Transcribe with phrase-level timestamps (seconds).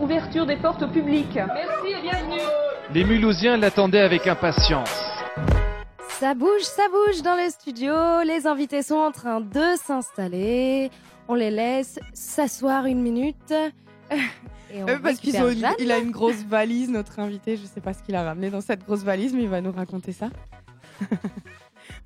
[0.00, 1.28] ouverture des portes au public.
[1.34, 2.40] Merci et bienvenue.
[2.92, 4.90] Les Mulhousiens l'attendaient avec impatience.
[6.08, 7.92] Ça bouge, ça bouge dans le studio.
[8.24, 10.90] Les invités sont en train de s'installer.
[11.28, 13.52] On les laisse s'asseoir une minute.
[14.72, 17.56] Et on euh, parce qu'il a une grosse valise, notre invité.
[17.56, 19.60] Je ne sais pas ce qu'il a ramené dans cette grosse valise, mais il va
[19.60, 20.28] nous raconter ça.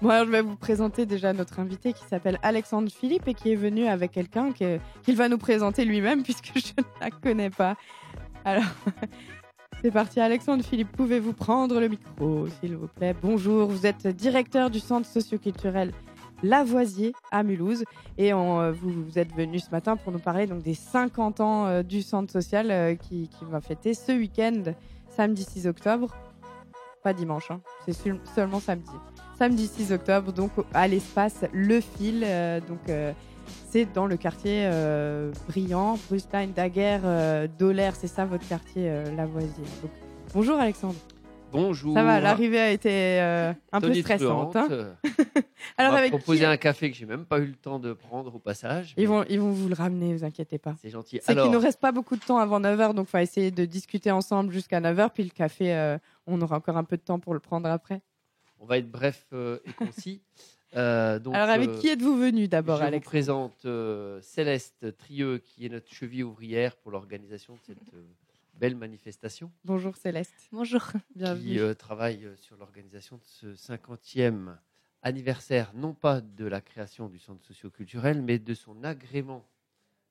[0.00, 3.52] bon, alors je vais vous présenter déjà notre invité qui s'appelle Alexandre Philippe et qui
[3.52, 7.76] est venu avec quelqu'un qu'il va nous présenter lui-même puisque je ne la connais pas.
[8.44, 8.64] Alors,
[9.82, 10.20] c'est parti.
[10.20, 13.14] Alexandre Philippe, pouvez-vous prendre le micro, s'il vous plaît?
[13.20, 15.92] Bonjour, vous êtes directeur du centre socioculturel
[16.42, 17.84] Lavoisier à Mulhouse.
[18.18, 21.82] Et euh, vous, êtes venu ce matin pour nous parler donc, des 50 ans euh,
[21.82, 24.74] du centre social euh, qui, va fêter ce week-end,
[25.08, 26.14] samedi 6 octobre.
[27.02, 27.60] Pas dimanche, hein.
[27.86, 27.96] c'est
[28.34, 28.90] seulement samedi.
[29.40, 32.26] Samedi 6 octobre, donc à l'espace Le Fil.
[32.68, 32.80] donc
[33.70, 34.68] c'est dans le quartier
[35.48, 39.64] brillant, Brustein, Daguerre, Dolère, c'est ça votre quartier Lavoisier.
[39.80, 39.92] Donc,
[40.34, 40.98] bonjour Alexandre.
[41.52, 41.94] Bonjour.
[41.94, 44.54] Ça va, l'arrivée a été euh, un peu stressante.
[44.54, 44.68] Hein.
[45.78, 48.38] Alors, avec proposer un café que j'ai même pas eu le temps de prendre au
[48.38, 48.94] passage.
[48.96, 50.74] Ils, vont, ils vont vous le ramener, vous inquiétez pas.
[50.80, 51.18] C'est gentil.
[51.22, 53.64] C'est qu'il ne reste pas beaucoup de temps avant 9h, donc il faut essayer de
[53.64, 55.10] discuter ensemble jusqu'à 9h.
[55.12, 58.00] Puis le café, euh, on aura encore un peu de temps pour le prendre après.
[58.60, 60.22] On va être bref euh, et concis.
[60.72, 63.66] donc, Alors, avec qui êtes-vous venu d'abord, Alex Je vous présente
[64.22, 67.94] Céleste Trieux, qui est notre cheville ouvrière pour l'organisation de cette
[68.60, 69.50] belle manifestation.
[69.64, 70.48] Bonjour Céleste.
[70.52, 70.82] Bonjour.
[71.16, 71.52] Bienvenue.
[71.52, 74.54] Qui euh, travaille euh, sur l'organisation de ce 50e
[75.00, 79.46] anniversaire, non pas de la création du centre socioculturel, mais de son agrément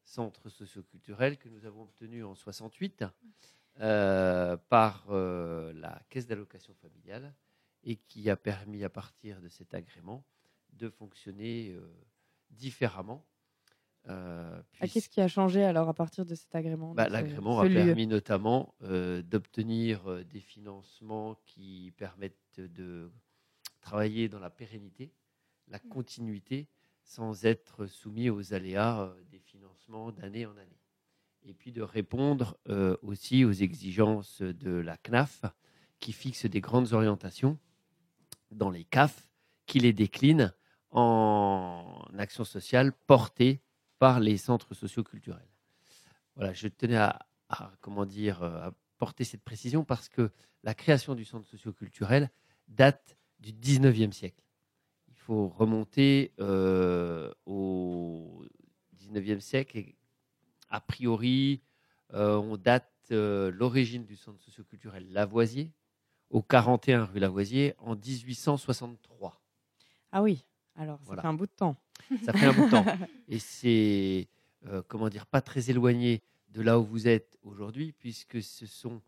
[0.03, 3.05] centre socioculturel que nous avons obtenu en 68
[3.81, 7.31] euh, par la caisse d'allocation familiale
[7.83, 10.25] et qui a permis à partir de cet agrément
[10.73, 11.75] de fonctionner
[12.51, 13.25] différemment
[14.07, 18.07] euh, qu'est-ce qui a changé alors à partir de cet agrément bah, L'agrément a permis
[18.07, 23.11] notamment euh, d'obtenir euh, des financements qui permettent de
[23.81, 25.11] travailler dans la pérennité,
[25.67, 25.89] la mmh.
[25.89, 26.67] continuité,
[27.03, 30.79] sans être soumis aux aléas des financements d'année en année.
[31.43, 32.57] Et puis de répondre
[33.01, 35.45] aussi aux exigences de la CNAF
[35.99, 37.57] qui fixe des grandes orientations
[38.51, 39.29] dans les CAF,
[39.65, 40.53] qui les décline
[40.91, 43.61] en action sociale portée
[43.99, 45.47] par les centres socioculturels.
[46.35, 47.19] Voilà, je tenais à,
[47.81, 50.31] comment dire, euh, à porter cette précision parce que
[50.63, 52.29] la création du centre socioculturel
[52.67, 54.43] date du 19e siècle.
[55.07, 58.45] Il faut remonter euh, au
[58.97, 59.93] 19e siècle
[60.69, 61.61] a priori,
[62.13, 65.73] euh, on date l'origine du centre socioculturel Lavoisier
[66.29, 69.41] au 41 rue Lavoisier en 1863.
[70.11, 70.45] Ah oui,
[70.75, 71.75] alors ça fait un bout de temps.
[72.25, 72.85] Ça fait un bout de temps.
[73.27, 74.27] Et c'est,
[74.67, 79.01] euh, comment dire, pas très éloigné de là où vous êtes aujourd'hui, puisque ce sont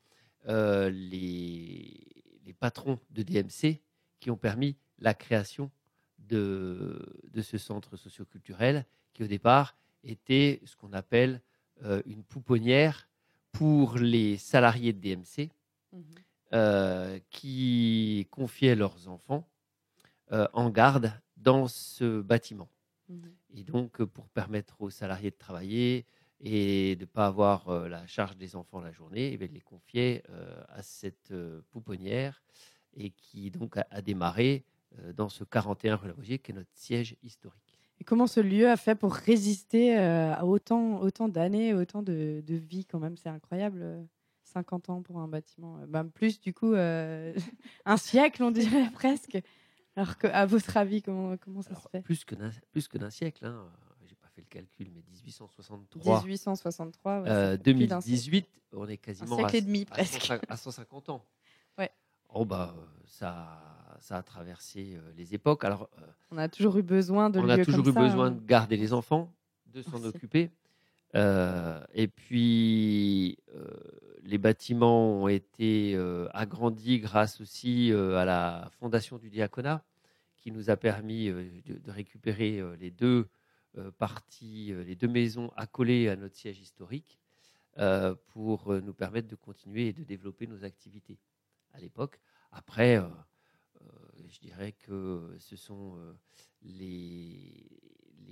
[0.48, 2.00] euh, les,
[2.46, 3.80] les, patrons de DMC
[4.20, 5.72] qui ont permis la création
[6.20, 7.00] de,
[7.32, 11.42] de ce centre socioculturel, qui au départ était ce qu'on appelle
[11.84, 13.08] euh, une pouponnière
[13.52, 15.50] pour les salariés de DMC,
[15.94, 16.02] mmh
[17.30, 19.48] qui confiaient leurs enfants
[20.32, 22.70] en garde dans ce bâtiment.
[23.10, 23.32] Mhm.
[23.54, 26.06] Et donc, euh, pour permettre aux salariés de travailler
[26.40, 30.24] et de ne pas avoir euh, la charge des enfants la journée, eh les confier
[30.30, 31.34] euh, à cette
[31.70, 32.42] pouponnière
[32.96, 34.66] et qui donc a, démarré
[35.16, 37.80] dans ce 41 rue Lavoisier, qui est notre siège historique.
[38.02, 42.56] Et comment ce lieu a fait pour résister à autant, autant d'années, autant de, de
[42.56, 43.16] vie quand même?
[43.16, 44.06] C'est incroyable.
[44.44, 45.80] 50 ans pour un bâtiment.
[45.88, 49.42] Ben plus, du coup, un siècle, on dirait presque.
[49.96, 52.02] Alors qu'à votre avis, comment, comment ça se fait?
[52.02, 53.46] Plus que d'un, plus que d'un siècle.
[53.46, 53.68] Hein.
[54.06, 56.22] J'ai pas fait le calcul, mais 1863.
[56.22, 61.26] 1863, ouais, 2018, on est quasiment un siècle à, et demi presque à 150 ans.
[61.78, 61.90] Ouais.
[62.34, 62.76] Oh bah
[63.06, 63.72] ça,
[64.02, 65.64] ça a traversé euh, les époques.
[65.64, 67.40] Alors, euh, on a toujours eu besoin de.
[67.40, 68.32] On a toujours eu besoin hein.
[68.32, 69.32] de garder les enfants,
[69.68, 70.52] de s'en occuper.
[71.16, 73.38] Euh, et puis,
[74.24, 79.84] les bâtiments ont été euh, agrandis grâce aussi euh, à la fondation du diaconat,
[80.38, 83.28] qui nous a permis euh, de, récupérer les deux
[83.98, 87.22] parties, les deux maisons accolées à notre siège historique,
[88.34, 91.18] pour nous permettre de continuer et de développer nos activités
[91.72, 92.20] à l'époque.
[92.52, 93.02] Après,
[94.28, 95.98] je dirais que ce sont
[96.64, 97.66] les,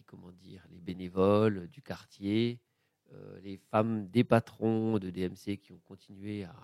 [0.07, 2.59] comment dire, les bénévoles du quartier,
[3.41, 6.55] les femmes des patrons de DMC qui ont continué à,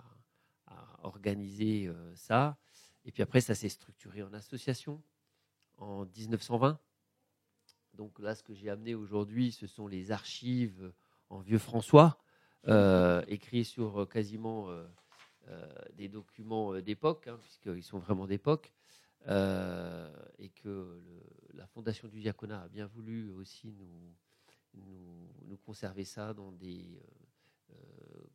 [1.02, 2.58] organiser euh, ça.
[3.04, 5.00] Et puis après, ça s'est structuré en association
[5.76, 6.80] en 1920.
[7.94, 10.92] Donc là, ce que j'ai amené aujourd'hui, ce sont les archives
[11.28, 12.18] en vieux François
[13.28, 14.68] écrit sur quasiment
[15.92, 18.72] des documents d'époque, hein, puisqu'ils sont vraiment d'époque,
[19.28, 21.00] et que
[21.54, 24.16] la Fondation du Diaconat a bien voulu aussi nous,
[24.76, 27.00] nous, conserver ça dans des,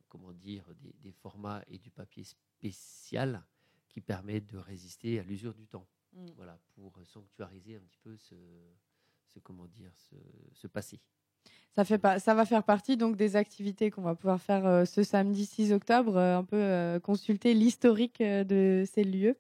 [0.10, 0.66] comment dire,
[1.02, 3.44] des, formats et du papier spécial
[3.88, 5.88] qui permettent de résister à l'usure du temps.
[6.14, 6.26] Mm.
[6.36, 8.36] Voilà, pour sanctuariser un petit peu ce,
[9.28, 10.16] ce comment dire, ce,
[10.54, 11.00] ce passé.
[11.74, 14.86] Ça, fait pas, ça va faire partie donc des activités qu'on va pouvoir faire euh,
[14.86, 19.38] ce samedi 6 octobre, euh, un peu euh, consulter l'historique de ces lieux.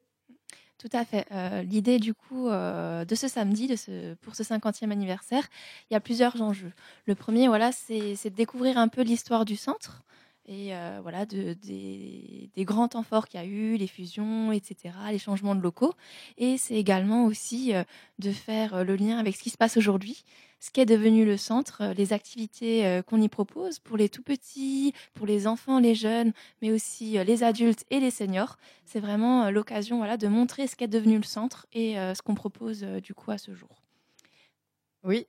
[0.81, 1.27] Tout à fait.
[1.65, 5.47] L'idée du coup de ce samedi, de ce, pour ce 50e anniversaire,
[5.89, 6.71] il y a plusieurs enjeux.
[7.05, 10.01] Le premier, voilà, c'est de découvrir un peu l'histoire du centre,
[10.51, 14.93] et euh, voilà, de, des, grands temps forts qu'il y a eu, les fusions, etc.,
[15.09, 15.93] les changements de locaux.
[16.37, 17.83] Et c'est également aussi euh,
[18.19, 20.25] de faire euh, le lien avec ce qui se passe aujourd'hui,
[20.59, 25.25] ce qu'est devenu le centre, les activités qu'on y propose pour les tout petits, pour
[25.25, 28.57] les enfants, les jeunes, mais aussi les adultes et les seniors.
[28.85, 32.81] C'est vraiment l'occasion voilà, de montrer ce qu'est devenu le centre et ce qu'on propose
[32.83, 33.81] du coup à ce jour.
[35.03, 35.25] Oui,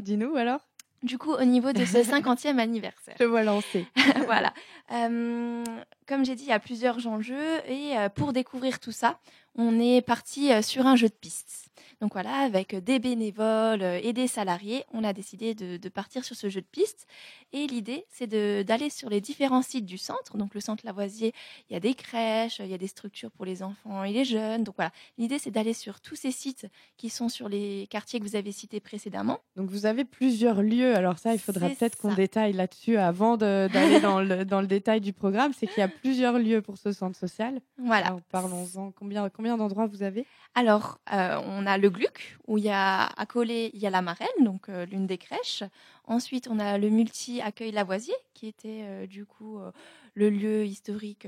[0.00, 0.60] dis-nous alors
[1.04, 3.14] du coup, au niveau de ce 50e anniversaire.
[3.20, 3.86] Je vois lancer.
[4.26, 4.52] voilà.
[4.92, 5.64] Euh,
[6.06, 7.60] comme j'ai dit, il y a plusieurs enjeux.
[7.68, 9.18] Et euh, pour découvrir tout ça,
[9.56, 11.70] on est parti euh, sur un jeu de pistes.
[12.00, 16.48] Donc voilà, avec des bénévoles et des salariés, on a décidé de, partir sur ce
[16.48, 17.06] jeu de pistes.
[17.52, 20.36] Et l'idée, c'est d'aller sur les différents sites du centre.
[20.36, 21.32] Donc le centre Lavoisier,
[21.68, 24.24] il y a des crèches, il y a des structures pour les enfants et les
[24.24, 24.64] jeunes.
[24.64, 26.66] Donc voilà, l'idée, c'est d'aller sur tous ces sites
[26.96, 29.38] qui sont sur les quartiers que vous avez cités précédemment.
[29.56, 30.94] Donc vous avez plusieurs lieux.
[30.96, 35.00] Alors ça, il faudra peut-être qu'on détaille là-dessus avant d'aller dans le, dans le détail
[35.00, 35.52] du programme.
[35.56, 37.60] C'est qu'il y a plusieurs lieux pour ce centre social.
[37.78, 38.16] Voilà.
[38.30, 38.92] Parlons-en.
[38.92, 40.26] Combien, combien d'endroits vous avez?
[40.54, 43.90] Alors, euh, on a le Gluck, où il y a à coller, il y a
[43.90, 45.64] la Marelle, donc euh, l'une des crèches.
[46.04, 49.58] Ensuite, on a le multi accueil Lavoisier, qui était euh, du coup
[50.14, 51.26] le lieu historique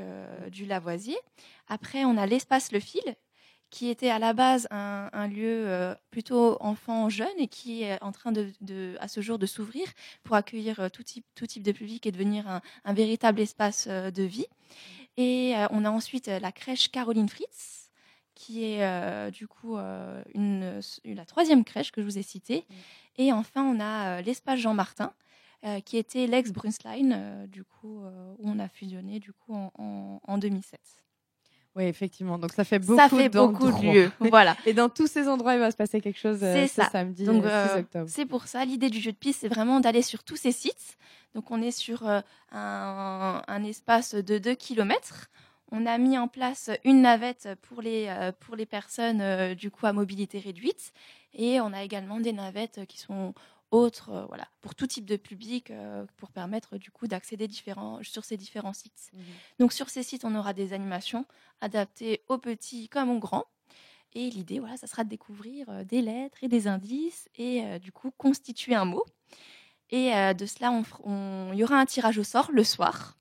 [0.52, 1.16] du Lavoisier.
[1.68, 3.16] Après, on a l'espace Le Fil,
[3.76, 8.96] qui était à la base un, lieu plutôt enfant-jeune et qui est en train de,
[9.00, 9.86] à ce jour de s'ouvrir
[10.22, 14.22] pour accueillir tout type, tout type de public et devenir un, un véritable espace de
[14.22, 14.46] vie.
[15.18, 17.86] Et on a ensuite la crèche Caroline Fritz,
[18.36, 22.64] qui est euh, du coup euh, une, la troisième crèche que je vous ai citée.
[22.68, 22.74] Mm.
[23.18, 25.12] Et enfin, on a euh, l'espace Jean-Martin,
[25.84, 30.80] qui était l'ex Brunsline, du coup, où on a fusionné du coup en, en, 2007.
[31.76, 32.38] Oui, effectivement.
[32.38, 34.12] Donc ça fait beaucoup, ça fait beaucoup de lieux.
[34.20, 34.56] voilà.
[34.64, 36.88] Et dans tous ces endroits, il va se passer quelque chose ce ça.
[36.90, 38.06] samedi Donc, 6 octobre.
[38.08, 40.96] C'est pour ça, l'idée du jeu de piste, c'est vraiment d'aller sur tous ces sites.
[41.34, 42.22] Donc on est sur un,
[43.46, 45.28] un, espace de 2 km
[45.72, 49.70] on a mis en place une navette pour les, euh, pour les personnes euh, du
[49.70, 50.92] coup à mobilité réduite
[51.34, 53.34] et on a également des navettes qui sont
[53.70, 55.72] autres euh, voilà, pour tout type de public
[56.16, 57.48] pour permettre du coup d'accéder
[58.02, 59.10] sur ces différents sites.
[59.12, 59.22] Mhm.
[59.58, 61.26] Donc sur ces sites, on aura des animations
[61.60, 63.46] adaptées aux petits comme aux grands.
[64.14, 68.10] Et l'idée, voilà, ça sera de découvrir des lettres et des indices et du coup
[68.16, 69.04] constituer un mot.
[69.90, 73.18] Et de cela, il y aura un tirage au sort le soir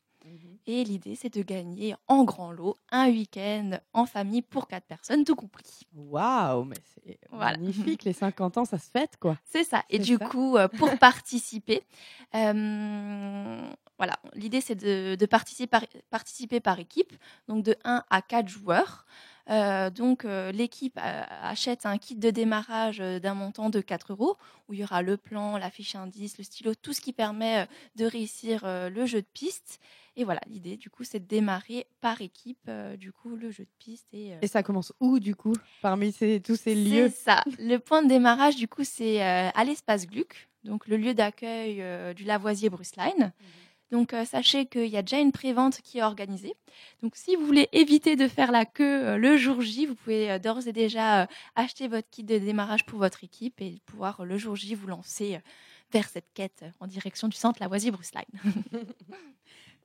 [0.68, 5.24] et l'idée, c'est de gagner en grand lot un week-end en famille pour quatre personnes,
[5.24, 5.82] tout compris.
[5.94, 9.38] Waouh, mais c'est magnifique, les 50 ans, ça se fête, quoi.
[9.46, 9.84] C'est ça.
[9.90, 11.84] Et du coup, euh, pour participer,
[12.34, 13.62] euh,
[13.98, 17.14] voilà, l'idée, c'est de, participer, par, participer par équipe,
[17.48, 19.06] donc de 1 à 4 joueurs.
[19.52, 24.80] Euh, donc, l'équipe achète un kit de démarrage d'un montant de 4 euros, où il
[24.80, 28.62] y aura le plan, la fiche indice, le stylo, tout ce qui permet de réussir
[28.66, 29.80] le jeu de piste.
[30.18, 33.66] Et voilà, l'idée, du coup, c'est de démarrer par équipe, euh, du coup, le jeu
[33.66, 34.08] de piste.
[34.14, 37.10] Et, euh, et ça commence où, du coup, parmi ces, tous ces lieux?
[37.10, 37.44] C'est ça.
[37.60, 41.84] Le point de démarrage, du coup, c'est euh, à l'espace Gluck, donc le lieu d'accueil
[42.16, 43.14] du Lavoisier Bruceline.
[43.20, 43.32] Mhm.
[43.92, 46.56] Donc, sachez qu'il y a déjà une prévente qui est organisée.
[47.04, 50.68] Donc, si vous voulez éviter de faire la queue le jour J, vous pouvez d'ores
[50.68, 54.74] et déjà acheter votre kit de démarrage pour votre équipe et pouvoir le jour J
[54.74, 55.40] vous lancer
[55.92, 58.26] vers cette quête en direction du centre Lavoisier Bruceline.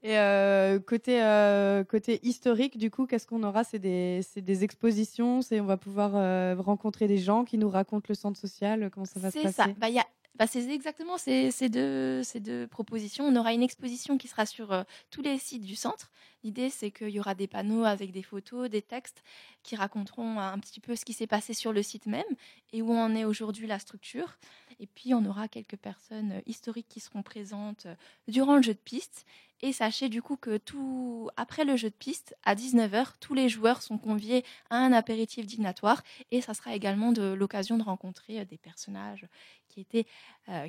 [0.02, 3.64] Et euh, côté, euh, côté historique, du coup, qu'est-ce qu'on aura?
[3.64, 8.14] C'est des, des, expositions On va pouvoir euh, rencontrer des gens qui nous racontent le
[8.14, 9.66] centre social Comment ça va se passer C'est ça.
[9.76, 13.26] Bah, y a, bah, c'est exactement ces, ces, deux, ces deux propositions.
[13.26, 16.11] On aura une exposition qui sera sur tous les sites du centre.
[16.45, 19.23] L'idée, c'est qu'il y aura des panneaux avec des photos, des textes
[19.62, 22.25] qui raconteront un petit peu ce qui s'est passé sur le site même
[22.73, 24.38] et où en est aujourd'hui la structure.
[24.80, 27.87] Et puis, on aura quelques personnes historiques qui seront présentes
[28.26, 29.26] durant le jeu de piste.
[29.62, 33.50] Et sachez du coup que tout après le jeu de piste, à 19h, tous les
[33.50, 36.02] joueurs sont conviés à un apéritif dignatoire.
[36.30, 39.26] Et ça sera également de l'occasion de rencontrer des personnages
[39.68, 40.06] qui étaient,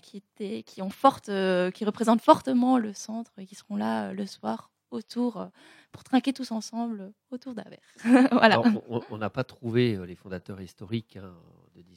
[0.03, 1.31] qui étaient, qui ont forte,
[1.73, 5.47] qui représentent fortement le centre et qui seront là le soir autour euh,
[5.91, 7.63] pour trinquer tous ensemble autour d'un
[8.31, 8.61] voilà.
[9.09, 11.33] on n'a pas trouvé euh, les fondateurs historiques hein,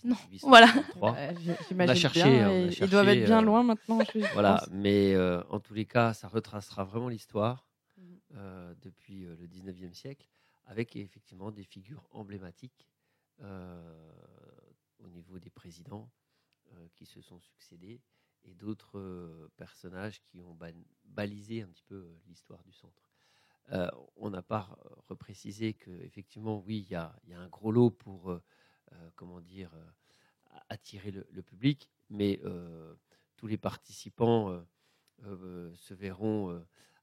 [0.03, 0.49] 1803.
[0.49, 0.73] Voilà.
[1.01, 3.99] on, a cherché, hein, Ils doivent être bien euh, loin maintenant.
[4.33, 5.17] voilà, mais
[5.51, 8.75] en tous les cas, ça retracera vraiment l'histoire mhm.
[8.83, 10.29] depuis le 19e siècle,
[10.67, 12.89] avec effectivement des figures emblématiques
[13.41, 16.11] au niveau des présidents
[16.95, 18.01] qui se sont succédés
[18.45, 20.57] et d'autres euh, personnages qui ont
[21.05, 23.11] balisé un petit peu euh, l'histoire du centre.
[23.73, 28.39] Euh, on n'a pas reprécisé qu'effectivement, oui, il y a, un gros lot pour,
[29.17, 29.71] comment dire,
[30.69, 32.41] attirer le, public, mais
[33.37, 34.65] tous les participants
[35.21, 36.51] se verront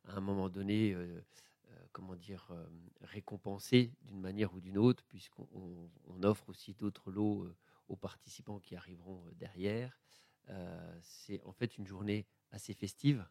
[0.05, 0.95] à un moment donné,
[1.91, 2.51] comment dire,
[3.01, 5.89] récompensés d'une manière ou d'une autre, puisqu'on
[6.23, 7.47] offre aussi d'autres lots
[7.87, 10.01] aux participants qui arriveront derrière.
[10.49, 13.25] Euh, c'est en fait une journée assez festive,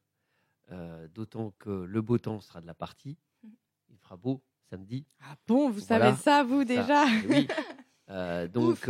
[0.71, 3.19] euh, d'autant que le beau temps sera de la partie.
[3.43, 3.51] Mhm.
[3.91, 5.07] Il fera beau samedi.
[5.21, 7.05] Ah bon, vous savez ça, vous déjà?
[7.29, 7.49] Oui.
[8.11, 8.89] Euh, donc,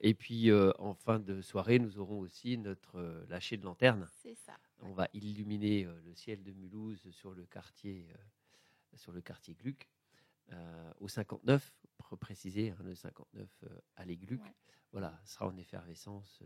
[0.00, 4.08] et puis en fin de soirée, nous aurons aussi notre lâcher de lanterne.
[4.22, 4.54] C'est ça.
[4.80, 8.06] On va illuminer le ciel de Mulhouse sur le quartier,
[8.94, 9.88] sur le quartier Gluck,
[11.00, 13.64] au 59, pour préciser, hein, le 59
[13.96, 14.42] à l'Egluc.
[14.92, 16.42] Voilà, sera en effervescence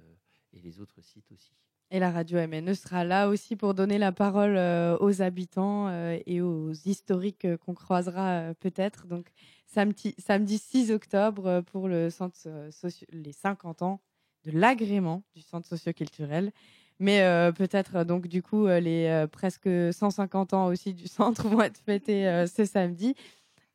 [0.52, 1.54] et les autres sites aussi.
[1.94, 6.18] Et la radio MNE sera là aussi pour donner la parole euh, aux habitants euh,
[6.24, 9.06] et aux historiques euh, qu'on croisera peut-être.
[9.06, 9.26] Donc
[9.66, 12.08] samedi, samedi 6 octobre pour le
[13.12, 14.00] les 50 ans
[14.44, 16.52] de l'agrément du centre socioculturel.
[16.98, 17.20] Mais
[17.56, 23.14] peut-être du coup les presque 150 ans aussi du centre vont être fêtés ce samedi.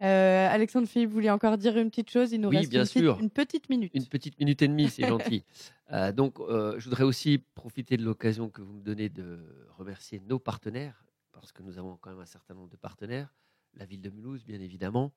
[0.03, 2.85] Euh, Alexandre Philippe, vous voulez encore dire une petite chose Il nous reste bien une,
[2.85, 3.15] sûr.
[3.15, 3.91] Petite, une petite minute.
[3.95, 5.43] Une petite minute et demie, c'est gentil.
[5.93, 9.39] Euh, donc, euh, je voudrais aussi profiter de l'occasion que vous me donnez de
[9.77, 13.33] remercier nos partenaires, parce que nous avons quand même un certain nombre de partenaires.
[13.73, 15.13] La ville de Mulhouse, bien évidemment,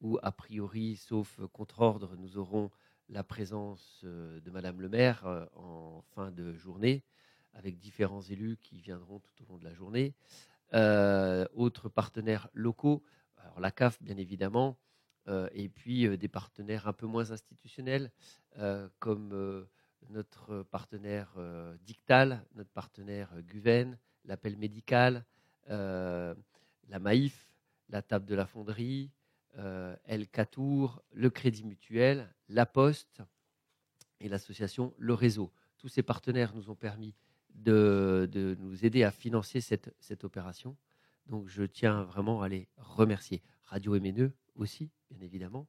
[0.00, 2.70] où, a priori, sauf contre-ordre, nous aurons
[3.08, 7.02] la présence de Madame le maire en fin de journée,
[7.52, 10.14] avec différents élus qui viendront tout au long de la journée.
[11.56, 13.02] autres partenaires locaux,
[13.60, 14.78] la CAF, bien évidemment,
[15.28, 18.10] euh, et puis euh, des partenaires un peu moins institutionnels,
[18.58, 19.66] euh, comme
[20.10, 21.34] notre partenaire
[21.80, 25.24] Dictal, notre partenaire Guven, l'appel médical,
[25.66, 27.48] la Maïf,
[27.88, 29.10] la table de la fonderie,
[30.04, 33.22] El Catour, le Crédit Mutuel, la Poste
[34.20, 35.50] et l'association Le Réseau.
[35.78, 37.14] Tous ces partenaires nous ont permis
[37.54, 40.76] de, nous aider à financer cette opération.
[41.26, 43.42] Donc je tiens vraiment à les remercier.
[43.64, 45.66] Radio MNE aussi, bien évidemment.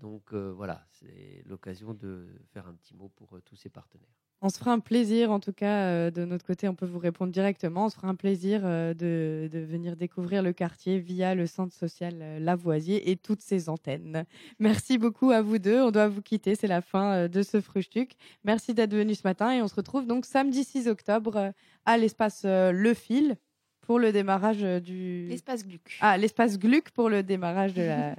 [0.00, 4.08] Donc euh, voilà, c'est l'occasion de faire un petit mot pour euh, tous ces partenaires.
[4.42, 6.98] On se fera un plaisir, en tout cas, euh, de notre côté, on peut vous
[6.98, 7.84] répondre directement.
[7.84, 13.10] On se fera un plaisir de, venir découvrir le quartier via le centre social Lavoisier
[13.10, 14.24] et toutes ses antennes.
[14.58, 15.82] Merci beaucoup à vous deux.
[15.82, 18.14] On doit vous quitter, c'est la fin de ce Frustuc.
[18.44, 21.52] Merci d'être venu ce matin et on se retrouve donc samedi 6 octobre
[21.84, 23.36] à l'espace Le Fil,
[23.90, 25.26] pour le démarrage euh, du.
[25.28, 25.98] L'espace Gluck.
[26.00, 28.14] Ah, l'espace Gluck pour le démarrage de la.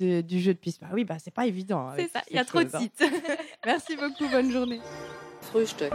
[0.22, 0.80] du jeu de piste.
[0.80, 1.92] Bah oui, bah c'est pas évident.
[1.94, 2.80] C'est ça, il y a trop de hein.
[2.80, 3.04] sites.
[3.64, 4.80] Merci beaucoup, bonne journée.
[5.42, 5.92] Frühstück.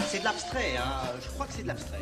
[0.00, 1.02] C'est de l'abstrait, hein.
[1.22, 1.98] je crois que c'est de l'abstrait.